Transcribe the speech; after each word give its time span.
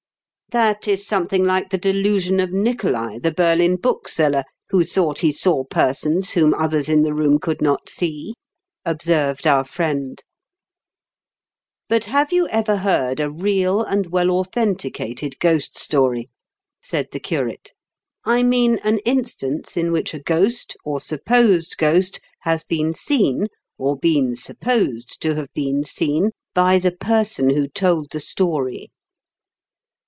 "That 0.61 0.85
is 0.85 1.07
something 1.07 1.45
like 1.45 1.69
the 1.69 1.77
delusion 1.77 2.41
of 2.41 2.51
Nicolai, 2.51 3.19
the 3.19 3.31
Berlin 3.31 3.77
bookseller, 3.77 4.43
who 4.69 4.83
thought 4.83 5.19
he 5.19 5.31
saw 5.31 5.63
persons 5.63 6.31
whom 6.31 6.53
others 6.55 6.89
in 6.89 7.03
the 7.03 7.13
room 7.13 7.39
could 7.39 7.61
not 7.61 7.87
see," 7.87 8.33
observed 8.83 9.47
our 9.47 9.63
friend." 9.63 10.21
But 11.87 12.03
have 12.03 12.33
you 12.33 12.49
ever 12.49 12.75
heard 12.75 13.21
a 13.21 13.31
real 13.31 13.81
and 13.81 14.07
weU 14.11 14.11
170 14.11 14.23
IN 14.25 14.25
KENT 14.25 14.29
WITH 14.29 14.29
0HABLE8 14.29 14.35
DICKENS. 14.35 14.35
authenticated 14.35 15.39
ghost 15.39 15.77
story?" 15.77 16.29
said. 16.81 17.07
the 17.13 17.19
curate. 17.21 17.71
"I 18.25 18.43
mean 18.43 18.77
an 18.83 18.97
instance 19.05 19.77
in 19.77 19.93
which 19.93 20.13
a 20.13 20.19
ghost, 20.19 20.75
or 20.83 20.99
supposed 20.99 21.77
ghost, 21.77 22.19
has 22.41 22.65
been 22.65 22.93
seen, 22.93 23.47
or 23.77 23.95
been 23.95 24.35
sup 24.35 24.59
posed 24.59 25.21
to 25.21 25.33
have 25.35 25.53
been 25.53 25.85
seen, 25.85 26.31
by 26.53 26.77
the 26.77 26.91
person 26.91 27.51
who 27.51 27.69
told 27.69 28.11
the 28.11 28.19
story." 28.19 28.91